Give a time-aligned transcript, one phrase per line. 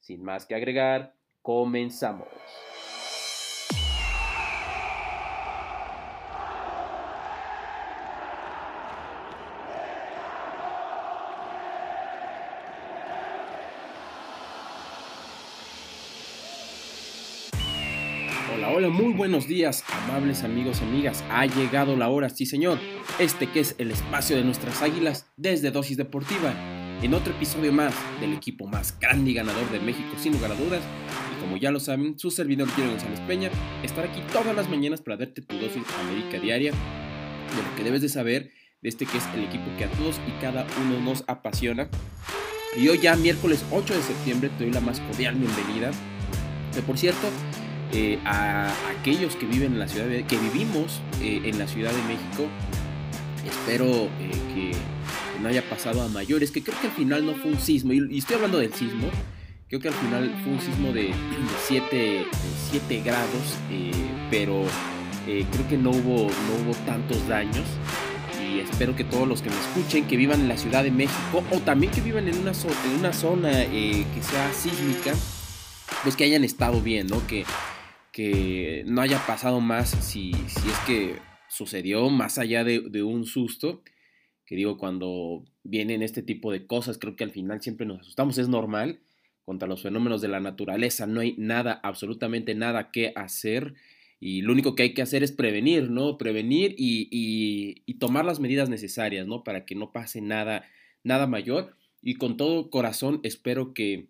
[0.00, 2.28] Sin más que agregar, comenzamos.
[18.54, 21.24] Hola, hola, muy buenos días, amables amigos y amigas.
[21.30, 22.78] Ha llegado la hora, sí señor.
[23.18, 26.54] Este que es el espacio de nuestras águilas desde Dosis Deportiva.
[27.00, 30.56] En otro episodio más del equipo más grande y ganador de México, sin lugar a
[30.56, 30.82] dudas.
[31.32, 33.50] Y como ya lo saben, su servidor Quiero González Peña
[33.84, 38.02] estará aquí todas las mañanas para darte tu dosis América diaria de lo que debes
[38.02, 38.50] de saber
[38.82, 41.88] de este que es el equipo que a todos y cada uno nos apasiona.
[42.76, 45.92] Y hoy ya miércoles 8 de septiembre te doy la más cordial bienvenida.
[46.74, 47.28] Que por cierto,
[47.92, 51.92] eh, a aquellos que viven en la ciudad de, que vivimos eh, en la Ciudad
[51.92, 52.48] de México.
[53.46, 54.72] Espero eh, que
[55.40, 58.18] no haya pasado a mayores, que creo que al final no fue un sismo, y,
[58.18, 59.08] estoy hablando del sismo,
[59.68, 61.12] creo que al final fue un sismo de
[61.66, 63.56] 7 grados,
[64.30, 64.64] pero
[65.26, 67.64] creo que no hubo, no hubo tantos daños.
[68.40, 71.44] Y espero que todos los que me escuchen, que vivan en la Ciudad de México
[71.50, 75.12] o también que vivan en una, en una zona que sea sísmica,
[76.02, 77.26] pues que hayan estado bien, ¿no?
[77.26, 77.44] Que,
[78.10, 83.82] que no haya pasado más si, si es que sucedió más allá de, un susto.
[84.48, 88.38] Que digo, cuando vienen este tipo de cosas, creo que al final siempre nos asustamos,
[88.38, 89.00] es normal.
[89.44, 93.74] Contra los fenómenos de la naturaleza no hay nada, absolutamente nada que hacer.
[94.20, 96.16] Y lo único que hay que hacer es prevenir, ¿no?
[96.16, 99.44] Prevenir y, tomar las medidas necesarias, ¿no?
[99.44, 100.64] Para que no pase nada,
[101.04, 101.76] nada mayor.
[102.00, 104.08] Y con todo corazón espero que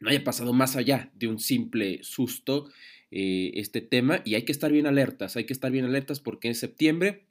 [0.00, 2.68] no haya pasado más allá de un simple susto
[3.10, 6.48] eh, este tema y hay que estar bien alertas, hay que estar bien alertas porque
[6.48, 7.24] en septiembre,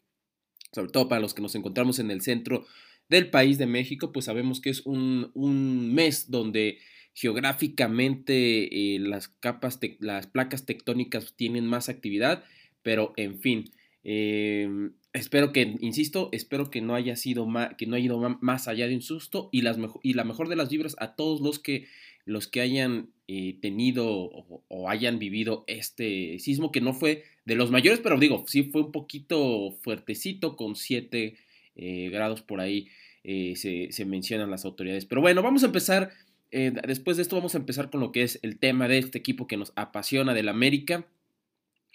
[0.75, 2.65] sobre todo para los que nos encontramos en el centro
[3.07, 6.79] del país de México, pues sabemos que es un, un mes donde
[7.13, 12.43] geográficamente eh, las capas, las placas tectónicas tienen más actividad,
[12.81, 13.71] pero en fin,
[14.03, 14.67] eh,
[15.13, 18.85] espero que, insisto, espero que no haya sido más, que no haya ido más allá
[18.87, 21.87] de un susto y, las y la mejor de las vibras a todos los que
[22.25, 27.71] los que hayan eh, tenido o, hayan vivido este sismo, que no fue de los
[27.71, 31.35] mayores, pero digo, sí fue un poquito fuertecito, con 7
[31.75, 32.87] eh, grados por ahí
[33.23, 35.05] eh, se, se, mencionan las autoridades.
[35.05, 36.11] Pero bueno, vamos a empezar,
[36.51, 39.47] después de esto vamos a empezar con lo que es el tema de este equipo
[39.47, 41.07] que nos apasiona del América.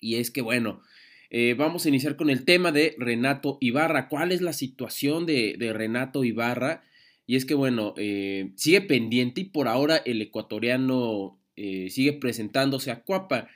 [0.00, 0.82] Y es que bueno,
[1.56, 4.08] vamos a iniciar con el tema de Renato Ibarra.
[4.08, 6.82] ¿Cuál es la situación de, de Renato Ibarra?
[7.30, 12.90] Y es que, bueno, eh, sigue pendiente y por ahora el ecuatoriano eh, sigue presentándose
[12.90, 13.48] a Cuapa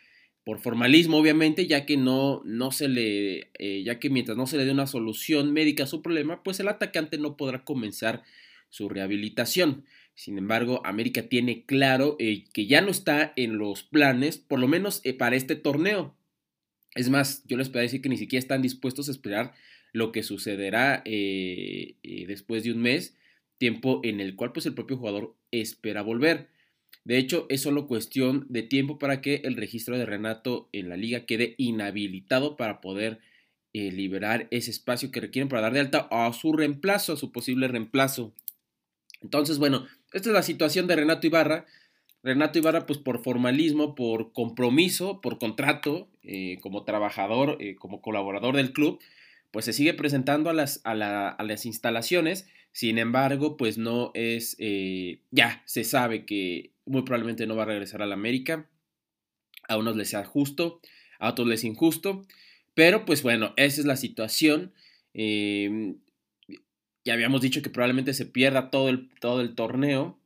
[0.45, 4.59] por formalismo, obviamente, ya que no, no se le, eh, ya que mientras no se
[4.59, 8.23] le dé una solución médica a su problema, pues el atacante no podrá comenzar
[8.71, 9.85] su rehabilitación.
[10.15, 15.03] Sin embargo, América tiene claro que ya no está en los planes, por lo menos
[15.19, 16.15] para este torneo.
[16.95, 19.53] Es más, yo les puedo decir que ni siquiera están dispuestos a esperar
[19.93, 23.17] lo que sucederá después de un mes
[23.59, 26.49] tiempo en el cual pues el propio jugador espera volver.
[27.05, 30.97] De hecho, es solo cuestión de tiempo para que el registro de Renato en la
[30.97, 33.21] liga quede inhabilitado para poder
[33.75, 37.31] eh, liberar ese espacio que requieren para dar de alta a su reemplazo, a su
[37.31, 38.33] posible reemplazo.
[39.21, 41.67] Entonces, bueno, esta es la situación de Renato Ibarra.
[42.23, 48.57] Renato Ibarra, pues por formalismo, por compromiso, por contrato, eh, como trabajador, eh, como colaborador
[48.57, 48.99] del club,
[49.51, 55.21] pues se sigue presentando a las, a las instalaciones sin embargo, pues no es, eh,
[55.31, 58.69] ya se sabe que muy probablemente no va a regresar a la América.
[59.69, 60.81] A unos les sea justo,
[61.21, 62.27] a otros les injusto.
[62.75, 64.75] Pero pues bueno, esa es la situación.
[65.13, 65.99] Em,
[67.05, 70.19] ya habíamos dicho que probablemente se pierda todo el, todo el torneo,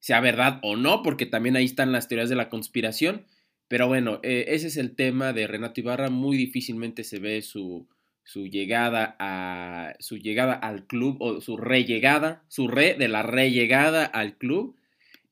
[0.00, 3.24] sea verdad o no, porque también ahí están las teorías de la conspiración.
[3.68, 6.10] Pero bueno, eh, ese es el tema de Renato Ibarra.
[6.10, 7.88] Muy difícilmente se ve su,
[8.24, 14.04] su llegada a su llegada al club o su rellegada, su re de la rellegada
[14.04, 14.76] al club,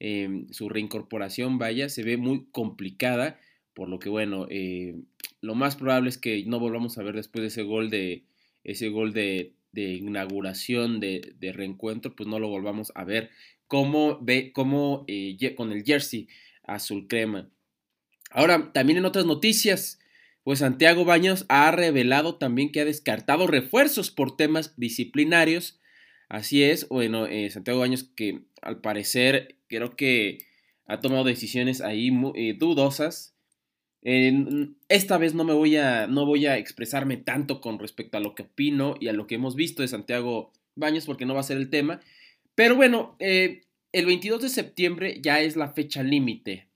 [0.01, 3.39] em, su reincorporación, vaya, se ve muy complicada,
[3.75, 4.97] por lo que bueno, eh,
[5.41, 8.25] lo más probable es que no volvamos a ver después de ese gol de
[8.65, 13.31] ese gol de, de inauguración de, de, reencuentro, pues no lo volvamos a ver
[13.69, 16.29] como, ve, como eh, con el jersey
[16.65, 17.49] azul crema.
[18.31, 20.01] Ahora, también en otras noticias,
[20.49, 25.79] pues Santiago Baños ha revelado también que ha descartado refuerzos por temas disciplinarios.
[26.31, 30.39] Así es, bueno, eh, Santiago Baños que al parecer creo que
[30.87, 33.37] ha tomado decisiones ahí muy, dudosas
[34.01, 38.35] esta vez no me voy a, no voy a expresarme tanto con respecto a lo
[38.35, 41.43] que opino y a lo que hemos visto de Santiago Baños porque no va a
[41.43, 42.01] ser el tema.
[42.55, 46.68] Pero bueno, eh, el 22 de septiembre ya es la fecha límite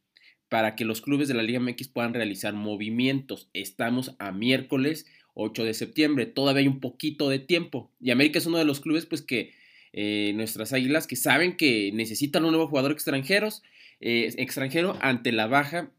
[0.52, 3.48] para que los clubes de la Liga MX puedan realizar movimientos.
[3.54, 7.90] Estamos a miércoles 8 de septiembre, todavía hay un poquito de tiempo.
[8.02, 9.54] Y América es uno de los clubes pues que
[9.94, 13.62] eh, nuestras águilas que saben que necesitan un nuevo jugador extranjeros,
[14.00, 15.90] eh, extranjero ante la baja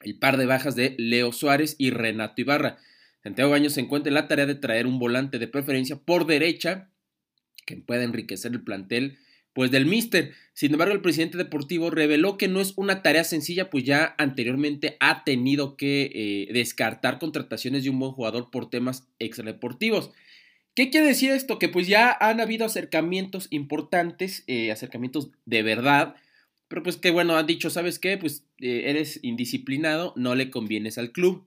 [0.00, 2.78] el par de bajas de Leo Suárez y Renato Ibarra.
[3.22, 6.90] Santiago Baños se encuentra en la tarea de traer un volante de preferencia por derecha
[7.66, 9.18] que pueda enriquecer el plantel
[9.56, 10.34] pues del Mister.
[10.52, 14.98] Sin embargo, el presidente deportivo reveló que no es una tarea sencilla, pues ya anteriormente
[15.00, 20.10] ha tenido que eh, descartar contrataciones de un buen jugador por temas extradeportivos.
[20.74, 21.58] ¿Qué quiere decir esto?
[21.58, 26.16] Que pues ya han habido acercamientos importantes, eh, acercamientos de verdad,
[26.68, 28.18] pero pues que bueno, han dicho, ¿sabes qué?
[28.18, 31.46] Pues eh, eres indisciplinado, no le convienes al club.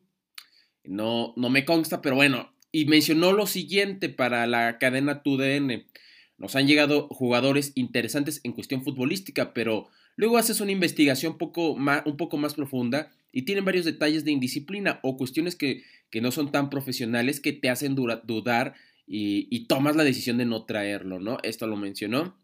[0.84, 2.52] No, no me consta, pero bueno.
[2.72, 5.86] Y mencionó lo siguiente para la cadena TUDN.
[6.40, 12.38] Nos han llegado jugadores interesantes en cuestión futbolística, pero luego haces una investigación un poco
[12.38, 15.84] más profunda y tienen varios detalles de indisciplina o cuestiones que,
[16.22, 18.74] no son tan profesionales que te hacen dudar
[19.06, 21.38] y, y tomas la decisión de no traerlo, ¿no?
[21.44, 22.36] Esto lo mencionó.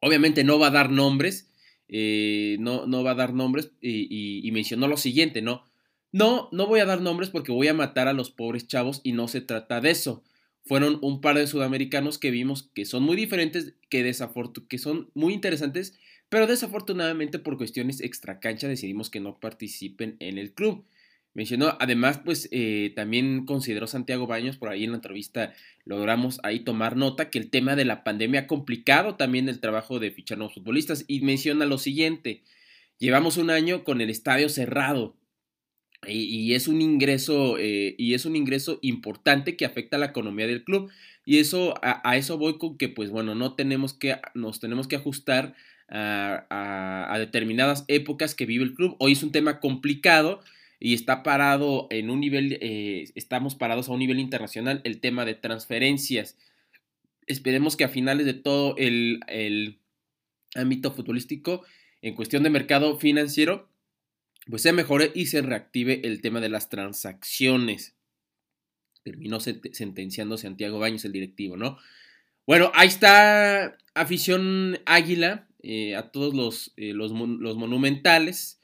[0.00, 1.52] Obviamente no va a dar nombres,
[1.94, 5.64] eh, no, no va a dar nombres y, mencionó lo siguiente, ¿no?
[6.10, 9.12] No, no voy a dar nombres porque voy a matar a los pobres chavos y
[9.12, 10.24] no se trata de eso.
[10.64, 14.02] Fueron un par de sudamericanos que vimos que son muy diferentes, que,
[14.68, 15.98] que son muy interesantes,
[16.28, 20.84] pero desafortunadamente por cuestiones extracancha decidimos que no participen en el club.
[21.34, 25.54] Mencionó, además, pues eh, también consideró Santiago Baños, por ahí en la entrevista
[25.84, 29.98] logramos ahí tomar nota, que el tema de la pandemia ha complicado también el trabajo
[29.98, 32.42] de fichar nuevos futbolistas y menciona lo siguiente,
[32.98, 35.16] llevamos un año con el estadio cerrado
[36.06, 40.46] y, es un ingreso, eh, y es un ingreso importante que afecta a la economía
[40.46, 40.90] del club
[41.24, 44.96] y eso, a, eso voy con que pues bueno, no tenemos que, nos tenemos que
[44.96, 45.54] ajustar
[45.88, 50.40] a, determinadas épocas que vive el club, hoy es un tema complicado,
[50.84, 55.24] y está parado en un nivel, eh, estamos parados a un nivel internacional el tema
[55.24, 56.36] de transferencias.
[57.28, 59.78] Esperemos que a finales de todo el, el
[60.56, 61.62] ámbito futbolístico,
[62.00, 63.68] en cuestión de mercado financiero,
[64.46, 67.94] pues se mejore y se reactive el tema de las transacciones.
[69.02, 71.78] Terminó sentenciando Santiago Baños, el directivo, ¿no?
[72.46, 78.60] Bueno, ahí está afición águila, eh, a todos los, eh, los, monumentales.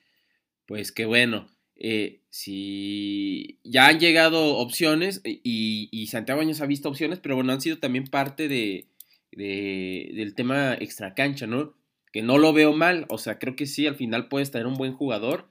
[0.66, 7.20] Pues que bueno, eh, si ya han llegado opciones y, Santiago Baños ha visto opciones,
[7.20, 8.88] pero bueno, han sido también parte de,
[9.32, 11.74] del tema extracancha, ¿no?
[12.12, 14.74] Que no lo veo mal, o sea, creo que sí, al final puedes tener un
[14.74, 15.48] buen jugador,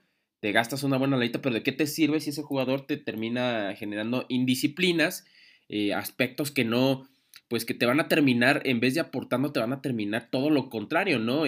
[0.47, 3.75] te gastas una buena leita, pero ¿de qué te sirve si ese jugador te termina
[3.75, 5.25] generando indisciplinas,
[5.67, 7.05] eh, aspectos que no,
[7.49, 10.49] pues que te van a terminar, en vez de aportando, te van a terminar todo
[10.49, 11.43] lo contrario, ¿no?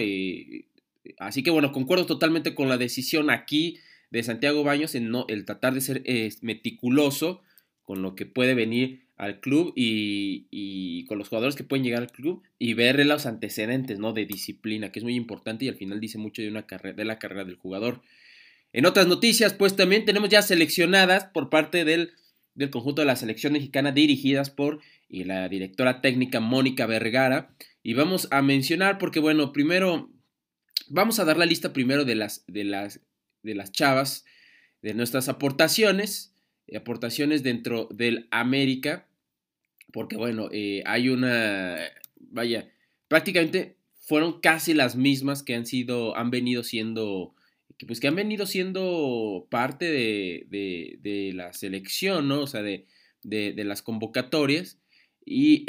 [1.18, 3.78] así que bueno, concuerdo totalmente con la decisión aquí
[4.10, 6.02] de Santiago Baños en no, el tratar de ser
[6.42, 7.40] meticuloso
[7.84, 12.12] con lo que puede venir al club y, con los jugadores que pueden llegar al
[12.12, 14.12] club y ver los antecedentes ¿no?
[14.12, 17.04] de disciplina, que es muy importante y al final dice mucho de, una carrera, de
[17.06, 18.02] la carrera del jugador.
[18.72, 22.12] En otras noticias, pues también tenemos ya seleccionadas por parte del,
[22.54, 27.54] del conjunto de la selección mexicana dirigidas por la directora técnica Mónica Vergara.
[27.82, 30.10] Y vamos a mencionar, porque bueno, primero,
[30.88, 33.00] vamos a dar la lista primero de las, de las
[33.42, 34.24] de las chavas,
[34.82, 36.34] de nuestras aportaciones,
[36.66, 39.08] eh, aportaciones dentro del América,
[39.92, 41.76] porque bueno, eh, hay una,
[42.16, 42.70] vaya,
[43.08, 47.34] prácticamente fueron casi las mismas que han sido, han venido siendo,
[47.86, 50.46] pues que han venido siendo parte de,
[51.00, 52.42] de, la selección, ¿no?
[52.42, 52.86] O sea, de,
[53.22, 54.78] de las convocatorias.
[55.24, 55.64] Y,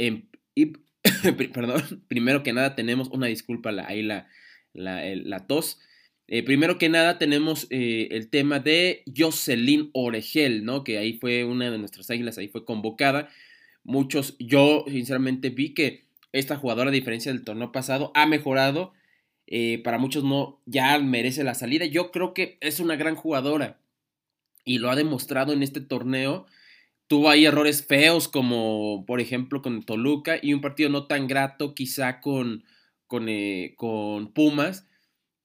[0.56, 0.74] y
[1.54, 4.28] perdón, primero que nada tenemos una disculpa, ahí la,
[4.74, 5.80] la, la tos.
[6.28, 10.84] Eh, primero que nada tenemos eh, el tema de Jocelyn Oregel, ¿no?
[10.84, 13.30] Que ahí fue una de nuestras águilas, ahí fue convocada.
[13.84, 18.94] Muchos, yo sinceramente vi que esta jugadora, a diferencia del torneo pasado, ha mejorado.
[19.54, 21.86] Eh, para muchos no, ya merece la salida.
[21.86, 23.82] Yo creo que es una gran jugadora
[24.64, 26.46] y lo ha demostrado en este torneo.
[27.08, 31.76] Tuvo ahí errores feos como por ejemplo con Toluca y un partido no tan grato
[31.76, 32.64] quizá con,
[33.08, 34.88] con, eh, con Pumas.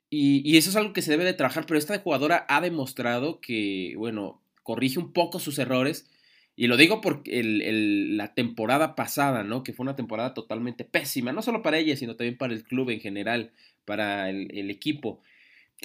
[0.09, 3.95] Y, eso es algo que se debe de trabajar, pero esta jugadora ha demostrado que,
[3.97, 6.09] bueno, corrige un poco sus errores.
[6.55, 9.65] Y lo digo porque la temporada pasada, ¿no?
[9.65, 12.91] Que fue una temporada totalmente pésima, no solo para ella, sino también para el club
[12.91, 13.53] en general,
[13.87, 15.23] para el, equipo.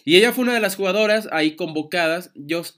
[0.03, 2.34] Y ella fue una de las jugadoras ahí convocadas,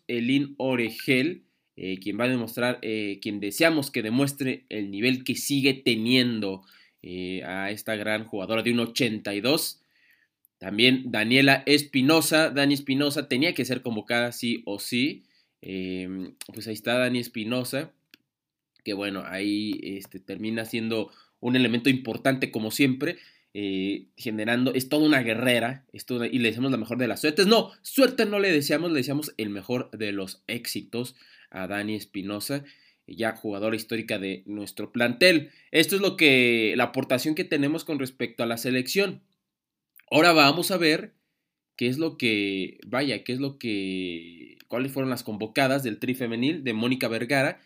[0.07, 1.43] Elin Oregel,
[1.75, 6.63] eh, quien va a demostrar, eh, quien deseamos que demuestre el nivel que sigue teniendo
[7.01, 9.81] eh, a esta gran jugadora de un 82.
[10.59, 12.49] También Daniela Espinosa.
[12.49, 15.23] Dani Espinosa tenía que ser convocada sí o sí.
[15.61, 17.91] Em, pues ahí está Dani Espinosa.
[18.83, 23.17] Que bueno, ahí este, termina siendo un elemento importante como siempre.
[23.55, 27.45] Eh, generando, es toda una guerrera y le deseamos la mejor de las suertes.
[27.45, 31.15] No, suerte no le deseamos, le deseamos el mejor de los éxitos
[31.51, 32.63] a Dani Espinosa,
[33.05, 35.51] ya jugadora histórica de nuestro plantel.
[35.69, 39.21] Esto es lo que, la aportación que tenemos con respecto a la selección.
[40.09, 41.13] Ahora vamos a ver
[41.75, 46.15] qué es lo que, vaya, qué es lo que, cuáles fueron las convocadas del tri
[46.15, 47.61] femenil de Mónica Vergara.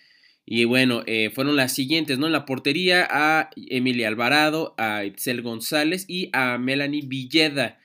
[0.50, 2.28] Y bueno, eh, fueron las siguientes, ¿no?
[2.28, 7.80] En la portería a Emilia Alvarado, a Itzel González y a Melanie Villeda.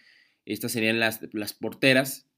[0.47, 2.28] Estas serían las, las porteras.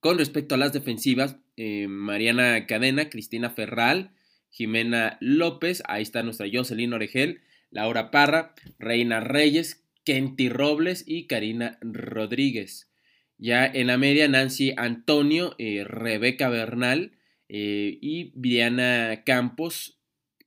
[0.00, 4.12] Con respecto a las defensivas, eh, Mariana Cadena, Cristina Ferral,
[4.50, 11.78] Jimena López, ahí está nuestra Jocelyn Oregel, Laura Parra, Reina Reyes, Kenty Robles y Karina
[11.80, 12.90] Rodríguez.
[13.38, 17.12] Ya en la media, Nancy Antonio, eh, Rebeca Bernal
[17.50, 19.98] eh, y Diana Campos.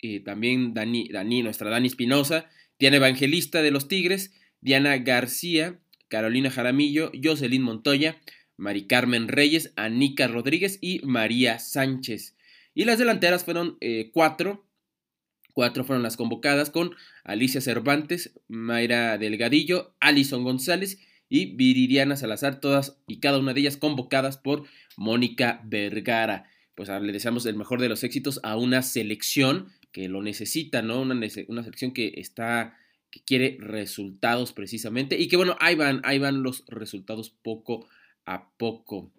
[0.01, 6.49] Eh, también Dani, Dani, nuestra Dani Espinosa, Diana Evangelista de los Tigres, Diana García, Carolina
[6.49, 8.21] Jaramillo, Jocelyn Montoya,
[8.57, 12.35] Mari Carmen Reyes, Anica Rodríguez y María Sánchez.
[12.73, 13.77] Y las delanteras fueron
[14.11, 14.65] cuatro,
[15.53, 22.97] Cuatro fueron las convocadas con Alicia Cervantes, Mayra Delgadillo, Alison González y Viridiana Salazar, todas
[23.07, 24.63] y cada una de ellas convocadas por
[24.97, 26.49] Mónica Vergara.
[26.75, 31.01] Pues le deseamos el mejor de los éxitos a una selección que lo necesita, ¿no?
[31.01, 31.15] Una,
[31.47, 32.77] una selección que está,
[33.11, 37.87] que quiere resultados precisamente y que bueno, ahí van, ahí van los resultados poco
[38.25, 39.11] a poco.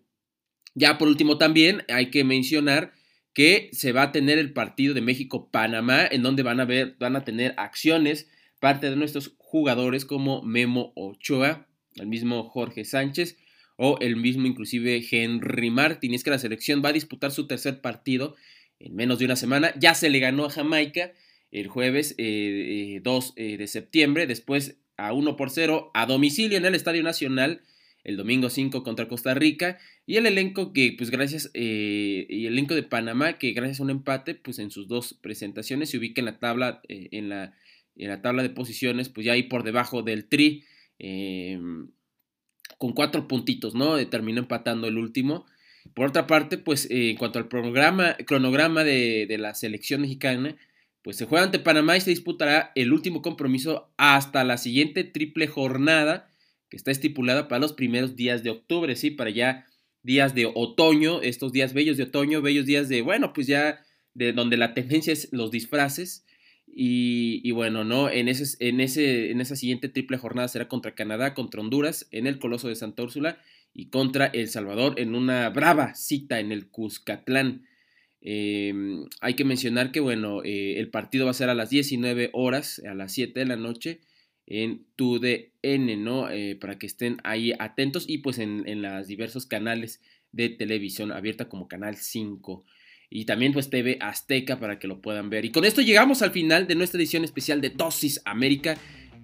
[0.75, 2.92] Ya por último también hay que mencionar
[3.32, 7.16] que se va a tener el partido de México-Panamá, en donde van a, ver, van
[7.16, 8.28] a tener acciones
[8.61, 13.37] parte de nuestros jugadores como Memo Ochoa, el mismo Jorge Sánchez
[13.76, 16.14] o el mismo inclusive Henry Martin.
[16.14, 18.37] Es que la selección va a disputar su tercer partido
[18.78, 19.75] en menos de una semana.
[19.78, 21.12] Ya se le ganó a Jamaica
[21.50, 23.02] el jueves 2 eh,
[23.37, 27.62] eh, de septiembre, después a 1 por 0 a domicilio en el Estadio Nacional
[28.04, 29.78] el domingo 5 contra Costa Rica.
[30.07, 33.83] Y el elenco que, pues gracias, eh, y el elenco de Panamá, que gracias a
[33.83, 37.54] un empate, pues en sus dos presentaciones se ubica en la tabla, eh, en, la,
[37.97, 40.64] en, la, tabla de posiciones, pues ya ahí por debajo del Tri,
[42.78, 43.99] con cuatro puntitos, ¿no?
[43.99, 45.47] Eh, terminó empatando el último.
[45.95, 50.57] Por otra parte, pues en cuanto al programa, cronograma de, de la selección mexicana,
[51.02, 55.47] pues se juega ante Panamá y se disputará el último compromiso hasta la siguiente triple
[55.47, 56.31] jornada
[56.71, 59.11] que está estipulada para los primeros días de octubre, ¿sí?
[59.11, 59.66] Para ya
[60.02, 64.33] días de otoño, estos días bellos de otoño, bellos días de, bueno, pues ya de
[64.33, 66.25] donde la tendencia es los disfraces.
[66.66, 68.11] Y, bueno, ¿no?
[68.11, 72.26] En, ese, en, ese, en esa siguiente triple jornada será contra Canadá, contra Honduras, en
[72.26, 73.38] el Coloso de Santa Úrsula
[73.73, 77.66] y contra El Salvador en una brava cita en el Cuscatlán.
[78.21, 82.30] Em, hay que mencionar que, bueno, eh, el partido va a ser a las 19
[82.33, 84.00] horas, a las 7 de la noche,
[84.47, 86.30] en tu DN, ¿no?
[86.30, 90.00] Eh, para que estén ahí atentos y pues en, en los diversos canales
[90.33, 92.64] de televisión abierta como Canal 5
[93.11, 95.44] y también pues TV Azteca para que lo puedan ver.
[95.44, 98.76] Y con esto llegamos al final de nuestra edición especial de Dosis América,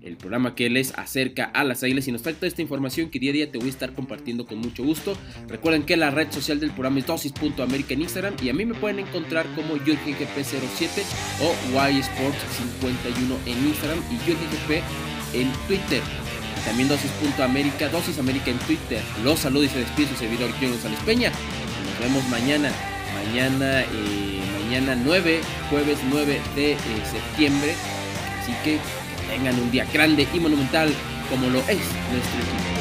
[0.03, 3.19] el programa que les acerca a las águilas y nos trae toda esta información que
[3.19, 5.17] día a día te voy a estar compartiendo con mucho gusto.
[5.49, 8.75] Recuerden que la red social del programa es dosis.américa en Instagram y a mí me
[8.75, 11.03] pueden encontrar como YurgenGP07
[11.43, 14.85] o YSports51 en Instagram y YurgenGP
[15.35, 16.03] en Twitter.
[16.65, 19.03] También dosis.américa, dosis América en Twitter.
[19.25, 21.31] Los saludos y se despide su servidor John González Peña.
[21.31, 22.71] Nos vemos mañana.
[23.31, 26.77] Mañana, eh, mañana 9, jueves 9 de eh,
[27.09, 27.77] septiembre.
[28.43, 28.81] Así que
[29.31, 30.93] tengan un día grande y monumental
[31.31, 31.79] como lo es
[32.11, 32.80] nuestro equipo.